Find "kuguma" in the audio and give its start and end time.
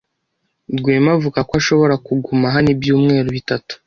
2.05-2.45